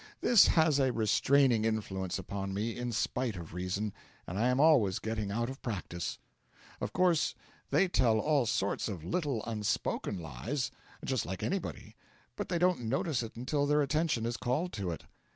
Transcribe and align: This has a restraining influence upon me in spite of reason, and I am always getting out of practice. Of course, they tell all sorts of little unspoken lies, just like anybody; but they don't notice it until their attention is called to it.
This 0.21 0.47
has 0.47 0.79
a 0.79 0.91
restraining 0.91 1.63
influence 1.63 2.17
upon 2.17 2.55
me 2.55 2.75
in 2.75 2.91
spite 2.91 3.35
of 3.35 3.53
reason, 3.53 3.93
and 4.25 4.39
I 4.39 4.47
am 4.47 4.59
always 4.59 4.97
getting 4.97 5.29
out 5.29 5.47
of 5.47 5.61
practice. 5.61 6.17
Of 6.79 6.91
course, 6.91 7.35
they 7.69 7.87
tell 7.87 8.17
all 8.17 8.47
sorts 8.47 8.87
of 8.89 9.03
little 9.03 9.45
unspoken 9.45 10.17
lies, 10.19 10.71
just 11.05 11.27
like 11.27 11.43
anybody; 11.43 11.95
but 12.35 12.49
they 12.49 12.57
don't 12.57 12.81
notice 12.85 13.21
it 13.21 13.35
until 13.35 13.67
their 13.67 13.83
attention 13.83 14.25
is 14.25 14.37
called 14.37 14.73
to 14.73 14.89
it. 14.89 15.03